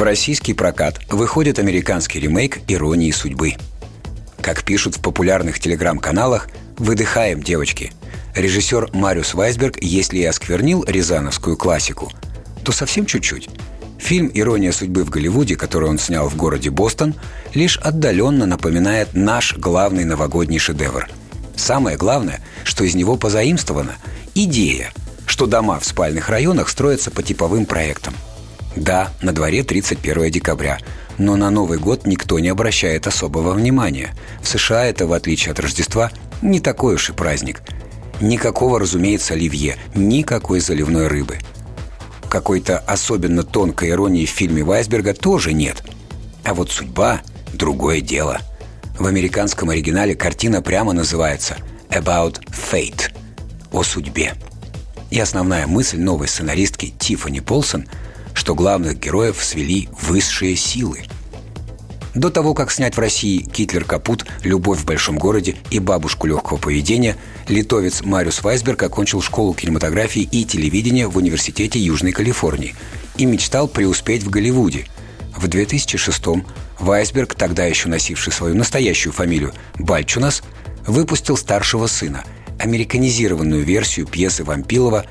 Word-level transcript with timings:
В 0.00 0.02
российский 0.02 0.54
прокат 0.54 0.98
выходит 1.10 1.58
американский 1.58 2.20
ремейк 2.20 2.60
«Иронии 2.68 3.10
судьбы». 3.10 3.56
Как 4.40 4.64
пишут 4.64 4.96
в 4.96 5.02
популярных 5.02 5.60
телеграм-каналах, 5.60 6.48
«Выдыхаем, 6.78 7.42
девочки». 7.42 7.92
Режиссер 8.34 8.92
Мариус 8.94 9.34
Вайсберг, 9.34 9.76
если 9.82 10.20
и 10.20 10.24
осквернил 10.24 10.84
рязановскую 10.84 11.58
классику, 11.58 12.10
то 12.64 12.72
совсем 12.72 13.04
чуть-чуть. 13.04 13.50
Фильм 13.98 14.30
«Ирония 14.32 14.72
судьбы 14.72 15.04
в 15.04 15.10
Голливуде», 15.10 15.54
который 15.54 15.90
он 15.90 15.98
снял 15.98 16.30
в 16.30 16.34
городе 16.34 16.70
Бостон, 16.70 17.14
лишь 17.52 17.76
отдаленно 17.76 18.46
напоминает 18.46 19.08
наш 19.12 19.54
главный 19.58 20.06
новогодний 20.06 20.58
шедевр. 20.58 21.10
Самое 21.56 21.98
главное, 21.98 22.40
что 22.64 22.84
из 22.84 22.94
него 22.94 23.16
позаимствована 23.16 23.96
идея, 24.34 24.94
что 25.26 25.44
дома 25.44 25.78
в 25.78 25.84
спальных 25.84 26.30
районах 26.30 26.70
строятся 26.70 27.10
по 27.10 27.22
типовым 27.22 27.66
проектам. 27.66 28.14
Да, 28.76 29.12
на 29.20 29.32
дворе 29.32 29.64
31 29.64 30.30
декабря, 30.30 30.78
но 31.18 31.36
на 31.36 31.50
Новый 31.50 31.78
год 31.78 32.06
никто 32.06 32.38
не 32.38 32.48
обращает 32.48 33.06
особого 33.06 33.52
внимания. 33.52 34.14
В 34.42 34.48
США 34.48 34.84
это, 34.84 35.06
в 35.06 35.12
отличие 35.12 35.52
от 35.52 35.60
Рождества, 35.60 36.10
не 36.40 36.60
такой 36.60 36.94
уж 36.94 37.10
и 37.10 37.12
праздник. 37.12 37.62
Никакого, 38.20 38.78
разумеется, 38.78 39.34
оливье, 39.34 39.76
никакой 39.94 40.60
заливной 40.60 41.08
рыбы– 41.08 41.38
какой-то 42.30 42.78
особенно 42.78 43.42
тонкой 43.42 43.90
иронии 43.90 44.24
в 44.24 44.30
фильме 44.30 44.62
Вайсберга 44.62 45.14
тоже 45.14 45.52
нет. 45.52 45.82
А 46.44 46.54
вот 46.54 46.70
судьба– 46.70 47.22
другое 47.52 48.00
дело. 48.00 48.38
В 48.98 49.06
американском 49.06 49.68
оригинале 49.70 50.14
картина 50.14 50.62
прямо 50.62 50.92
называется 50.92 51.56
«About 51.90 52.40
Fate»– 52.48 53.10
«О 53.72 53.82
судьбе». 53.82 54.34
И 55.10 55.18
основная 55.18 55.66
мысль 55.66 55.98
новой 55.98 56.28
сценаристки 56.28 56.94
Тиффани 57.00 57.40
Полсон, 57.40 57.88
что 58.40 58.54
главных 58.54 58.98
героев 58.98 59.44
свели 59.44 59.90
высшие 60.00 60.56
силы– 60.56 61.02
до 62.14 62.30
того, 62.30 62.54
как 62.54 62.72
снять 62.72 62.96
в 62.96 62.98
России 62.98 63.38
«Китлер 63.38 63.84
Капут», 63.84 64.26
«Любовь 64.42 64.80
в 64.80 64.84
большом 64.84 65.16
городе» 65.16 65.56
и 65.70 65.78
«Бабушку 65.78 66.26
легкого 66.26 66.56
поведения», 66.56 67.16
литовец 67.46 68.02
Мариус 68.02 68.42
Вайсберг 68.42 68.82
окончил 68.82 69.22
школу 69.22 69.54
кинематографии 69.54 70.22
и 70.22 70.44
телевидения 70.44 71.06
в 71.06 71.16
Университете 71.16 71.78
Южной 71.78 72.10
Калифорнии 72.10 72.74
и 73.16 73.26
мечтал 73.26 73.68
преуспеть 73.68 74.24
в 74.24 74.30
Голливуде. 74.30 74.86
В 75.36 75.46
2006-м 75.46 76.44
Вайсберг, 76.80 77.36
тогда 77.36 77.66
еще 77.66 77.88
носивший 77.88 78.32
свою 78.32 78.56
настоящую 78.56 79.12
фамилию 79.12 79.52
Бальчунас, 79.78 80.42
выпустил 80.88 81.36
старшего 81.36 81.86
сына, 81.86 82.24
американизированную 82.58 83.62
версию 83.62 84.06
пьесы 84.06 84.42
Вампилова, 84.42 85.04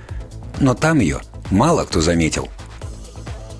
но 0.59 0.73
там 0.73 0.99
ее 0.99 1.21
мало 1.49 1.85
кто 1.85 2.01
заметил. 2.01 2.49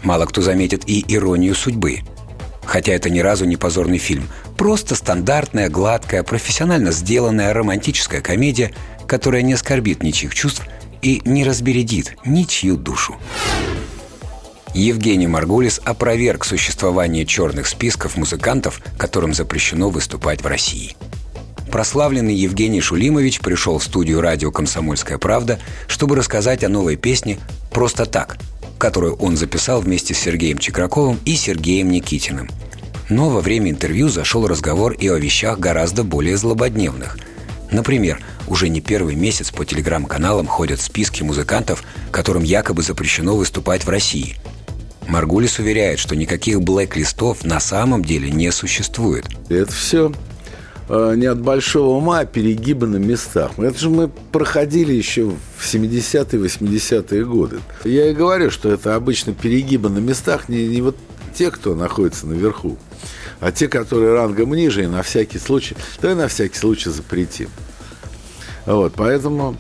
Мало 0.10 0.26
кто 0.26 0.42
заметит 0.42 0.90
и 0.90 1.06
иронию 1.08 1.54
судьбы– 1.54 2.00
Хотя 2.66 2.94
это 2.94 3.12
ни 3.12 3.20
разу 3.20 3.46
не 3.46 3.58
позорный 3.58 4.00
фильм. 4.00 4.28
Просто 4.58 4.96
стандартная, 4.96 5.70
гладкая, 5.70 6.24
профессионально 6.24 6.92
сделанная 6.92 7.54
романтическая 7.54 8.22
комедия, 8.22 8.72
которая 9.08 9.44
не 9.44 9.54
оскорбит 9.54 10.02
ничьих 10.02 10.34
чувств 10.34 10.64
и 11.04 11.22
не 11.26 11.44
разбередит 11.44 12.16
ничью 12.26 12.76
душу. 12.76 13.18
Евгений 14.74 15.28
Маргулис 15.28 15.80
опроверг 15.84 16.44
существование 16.44 17.26
черных 17.26 17.68
списков 17.68 18.18
музыкантов, 18.18 18.82
которым 18.98 19.36
запрещено 19.36 19.90
выступать 19.90 20.42
в 20.42 20.48
России. 20.48 20.96
Прославленный 21.72 22.36
Евгений 22.36 22.82
Шулимович 22.82 23.42
пришел 23.42 23.78
в 23.78 23.84
студию 23.84 24.22
радио 24.22 24.52
«Комсомольская 24.52 25.20
правда», 25.20 25.60
чтобы 25.88 26.16
рассказать 26.16 26.64
о 26.64 26.70
новой 26.70 26.98
песне 26.98 27.40
«Просто 27.72 28.08
так», 28.08 28.38
которую 28.80 29.16
он 29.18 29.38
записал 29.38 29.82
вместе 29.82 30.16
с 30.16 30.20
Сергеем 30.20 30.58
Чекраковым 30.58 31.20
и 31.26 31.36
Сергеем 31.36 31.92
Никитиным. 31.92 32.50
Но 33.10 33.30
во 33.30 33.42
время 33.42 33.70
интервью 33.70 34.10
зашел 34.10 34.48
разговор 34.48 34.94
и 34.94 35.08
о 35.08 35.18
вещах 35.18 35.60
гораздо 35.60 36.04
более 36.04 36.38
злободневных. 36.38 37.18
Например, 37.72 38.20
уже 38.48 38.70
не 38.70 38.82
первый 38.82 39.16
месяц 39.16 39.52
по 39.52 39.66
телеграм-каналам 39.66 40.48
ходят 40.48 40.82
списки 40.82 41.22
музыкантов, 41.22 41.84
которым 42.12 42.44
якобы 42.44 42.82
запрещено 42.82 43.36
выступать 43.36 43.86
в 43.86 43.90
России. 43.90 44.38
Маргулис 45.08 45.60
уверяет, 45.60 46.00
что 46.00 46.16
никаких 46.16 46.62
блэк-листов 46.62 47.44
на 47.44 47.60
самом 47.60 48.04
деле 48.04 48.30
не 48.30 48.52
существует. 48.52 49.26
Это 49.50 49.72
все 49.72 50.12
не 50.90 51.28
от 51.28 51.40
большого 51.40 51.98
ума, 51.98 52.20
а 52.20 52.26
перегибы 52.26 52.88
на 52.88 52.98
местах. 52.98 53.52
Это 53.58 53.78
же 53.78 53.90
мы 53.90 54.08
проходили 54.08 54.92
еще 54.94 55.32
в 55.58 55.74
70-е, 55.74 56.42
80-е 56.42 57.26
годы. 57.26 57.60
Я 57.84 58.10
и 58.10 58.14
говорю, 58.14 58.50
что 58.50 58.72
это 58.72 58.96
обычно 58.96 59.34
перегибы 59.34 59.90
на 59.90 60.00
местах 60.00 60.50
не, 60.50 60.68
не 60.68 60.82
вот 60.82 60.98
те, 61.36 61.52
кто 61.52 61.76
находится 61.76 62.26
наверху, 62.28 62.78
а 63.40 63.52
те, 63.52 63.68
которые 63.68 64.14
рангом 64.14 64.54
ниже, 64.54 64.84
и 64.84 64.88
на 64.88 65.04
всякий 65.04 65.38
случай, 65.38 65.76
да 66.02 66.12
и 66.12 66.16
на 66.16 66.28
всякий 66.28 66.58
случай 66.58 66.90
запретим. 66.90 67.50
Вот, 68.66 68.94
поэтому 68.96 69.56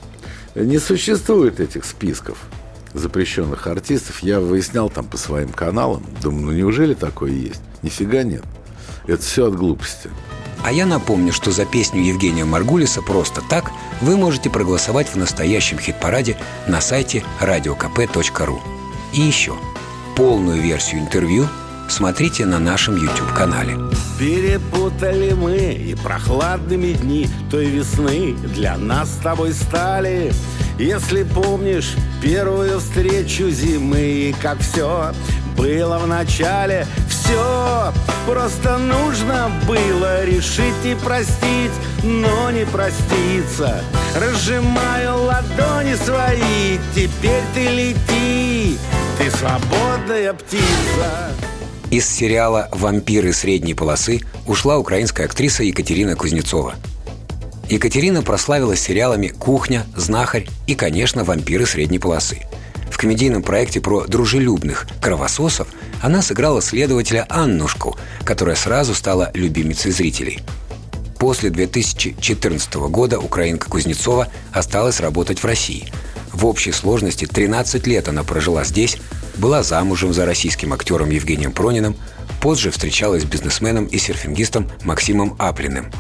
не 0.56 0.80
существует 0.80 1.60
этих 1.60 1.86
списков 1.86 2.40
запрещенных 2.94 3.68
артистов. 3.68 4.24
Я 4.24 4.40
выяснял 4.40 4.90
там 4.90 5.06
по 5.06 5.18
своим 5.18 5.50
каналам. 5.50 6.04
Думаю, 6.22 6.48
ну 6.48 6.52
неужели 6.54 6.96
такое 6.96 7.32
есть? 7.32 7.62
Нифига 7.82 8.24
нет. 8.24 8.44
Это 9.08 9.22
все 9.22 9.48
от 9.48 9.56
глупости. 9.56 10.10
А 10.64 10.72
я 10.72 10.86
напомню, 10.86 11.32
что 11.32 11.52
за 11.52 11.66
песню 11.66 12.02
Евгения 12.02 12.46
Маргулиса 12.46 13.02
«Просто 13.02 13.42
так» 13.42 13.72
вы 14.02 14.18
можете 14.18 14.50
проголосовать 14.50 15.08
в 15.08 15.16
настоящем 15.16 15.80
хит-параде 15.80 16.38
на 16.68 16.82
сайте 16.82 17.24
radiokp.ru. 17.42 18.60
И 19.14 19.22
еще, 19.22 19.56
полную 20.16 20.62
версию 20.62 21.02
интервью 21.02 21.48
смотрите 21.90 22.46
на 22.46 22.60
нашем 22.60 22.96
YouTube-канале. 22.96 23.78
Перепутали 24.20 25.34
мы 25.34 25.58
и 25.58 25.96
прохладными 25.96 26.94
дни 26.94 27.30
той 27.50 27.66
весны 27.66 28.34
для 28.34 28.78
нас 28.78 29.10
с 29.10 29.18
тобой 29.18 29.54
стали. 29.54 30.32
Если 30.78 31.24
помнишь 31.24 31.96
первую 32.22 32.80
встречу 32.80 33.50
зимы 33.50 34.00
и 34.00 34.36
как 34.42 34.60
все 34.60 35.14
было 35.58 36.00
в 36.00 36.08
начале, 36.08 36.86
все 37.24 37.94
Просто 38.26 38.78
нужно 38.78 39.52
было 39.68 40.24
решить 40.26 40.86
и 40.86 40.96
простить 40.96 41.72
Но 42.04 42.52
не 42.52 42.66
проститься 42.66 43.84
Разжимаю 44.16 45.24
ладони 45.24 45.96
свои 45.96 46.78
Теперь 46.96 47.44
ты 47.54 47.68
лети 47.68 48.78
Ты 49.18 49.32
свободная 49.32 50.34
птица 50.34 51.32
из 51.92 52.08
сериала 52.08 52.70
«Вампиры 52.72 53.34
средней 53.34 53.74
полосы» 53.74 54.22
ушла 54.46 54.78
украинская 54.78 55.26
актриса 55.26 55.64
Екатерина 55.64 56.16
Кузнецова. 56.16 56.76
Екатерина 57.68 58.22
прославилась 58.22 58.80
сериалами 58.80 59.30
«Кухня», 59.30 59.88
«Знахарь» 59.96 60.48
и, 60.68 60.76
конечно, 60.76 61.24
«Вампиры 61.24 61.66
средней 61.66 61.98
полосы». 61.98 62.44
В 62.90 62.98
комедийном 62.98 63.44
проекте 63.44 63.82
про 63.82 64.06
дружелюбных 64.06 64.88
кровососов 65.02 65.68
она 66.02 66.22
сыграла 66.22 66.62
следователя 66.62 67.26
Аннушку, 67.30 67.98
которая 68.24 68.56
сразу 68.56 68.94
стала 68.94 69.32
любимицей 69.34 69.92
зрителей. 69.92 70.42
После 71.18 71.50
2014 71.50 72.74
года 72.76 73.20
украинка 73.20 73.70
Кузнецова 73.70 74.30
осталась 74.54 75.02
работать 75.02 75.40
в 75.40 75.46
России. 75.46 75.92
В 76.32 76.46
общей 76.46 76.72
сложности 76.72 77.26
13 77.26 77.86
лет 77.88 78.08
она 78.08 78.24
прожила 78.24 78.64
здесь, 78.64 78.98
была 79.36 79.64
замужем 79.64 80.14
за 80.14 80.26
российским 80.26 80.74
актером 80.74 81.10
Евгением 81.10 81.52
Прониным, 81.52 81.96
позже 82.42 82.72
встречалась 82.72 83.24
с 83.24 83.26
бизнесменом 83.26 83.86
и 83.86 83.98
серфингистом 83.98 84.70
Максимом 84.84 85.36
Аплиным. 85.40 85.92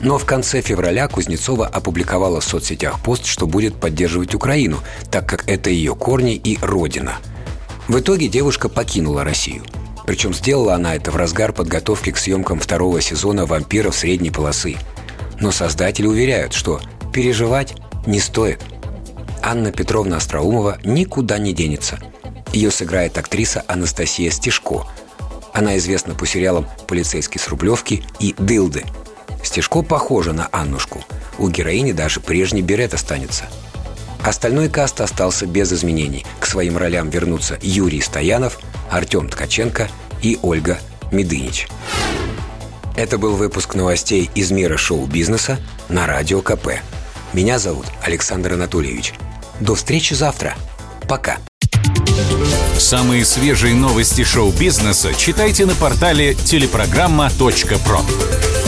Но 0.00 0.18
в 0.18 0.24
конце 0.24 0.60
февраля 0.60 1.08
Кузнецова 1.08 1.66
опубликовала 1.66 2.40
в 2.40 2.44
соцсетях 2.44 3.00
пост, 3.02 3.26
что 3.26 3.46
будет 3.46 3.76
поддерживать 3.76 4.34
Украину, 4.34 4.78
так 5.10 5.28
как 5.28 5.48
это 5.48 5.70
ее 5.70 5.94
корни 5.94 6.34
и 6.34 6.58
родина– 6.60 7.18
в 7.88 7.98
итоге 7.98 8.28
девушка 8.28 8.68
покинула 8.68 9.24
Россию. 9.24 9.62
Причем 10.06 10.32
сделала 10.32 10.74
она 10.74 10.94
это 10.96 11.10
в 11.10 11.16
разгар 11.16 11.52
подготовки 11.52 12.12
к 12.12 12.16
съемкам 12.16 12.58
второго 12.58 13.00
сезона 13.00 13.46
«Вампиров 13.46 13.94
средней 13.94 14.30
полосы». 14.30 14.76
Но 15.38 15.50
создатели 15.50 16.06
уверяют, 16.06 16.54
что 16.54 16.80
переживать 17.12 17.74
не 18.06 18.20
стоит. 18.20 18.60
Анна 19.42 19.70
Петровна 19.70 20.16
Остроумова 20.16 20.78
никуда 20.84 21.38
не 21.38 21.52
денется. 21.52 21.98
Ее 22.52 22.70
сыграет 22.70 23.18
актриса 23.18 23.64
Анастасия 23.66 24.30
Стешко. 24.30 24.86
Она 25.52 25.76
известна 25.76 26.14
по 26.14 26.26
сериалам 26.26 26.66
«Полицейский 26.86 27.38
с 27.38 27.48
Рублевки» 27.48 28.02
и 28.18 28.34
«Дылды». 28.38 28.84
Стежко 29.44 29.82
похожа 29.82 30.32
на 30.32 30.48
Аннушку. 30.50 31.04
У 31.38 31.48
героини 31.48 31.92
даже 31.92 32.20
прежний 32.20 32.62
берет 32.62 32.94
останется. 32.94 33.44
Остальной 34.24 34.70
каст 34.70 35.00
остался 35.00 35.46
без 35.46 35.72
изменений. 35.72 36.24
К 36.40 36.46
своим 36.46 36.78
ролям 36.78 37.10
вернутся 37.10 37.58
Юрий 37.60 38.00
Стоянов, 38.00 38.58
Артем 38.90 39.28
Ткаченко 39.28 39.88
и 40.22 40.38
Ольга 40.42 40.78
Медынич. 41.12 41.68
Это 42.96 43.18
был 43.18 43.36
выпуск 43.36 43.74
новостей 43.74 44.30
из 44.34 44.50
мира 44.50 44.76
шоу-бизнеса 44.76 45.58
на 45.88 46.06
Радио 46.06 46.40
КП. 46.40 46.80
Меня 47.32 47.58
зовут 47.58 47.86
Александр 48.02 48.54
Анатольевич. 48.54 49.12
До 49.60 49.74
встречи 49.74 50.14
завтра. 50.14 50.54
Пока. 51.06 51.38
Самые 52.78 53.24
свежие 53.24 53.74
новости 53.74 54.24
шоу-бизнеса 54.24 55.12
читайте 55.14 55.66
на 55.66 55.74
портале 55.74 56.34
телепрограмма.про. 56.34 58.63